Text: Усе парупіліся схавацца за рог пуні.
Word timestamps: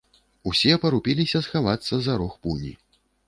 Усе 0.51 0.71
парупіліся 0.85 1.41
схавацца 1.47 1.99
за 2.05 2.17
рог 2.21 2.33
пуні. 2.47 2.73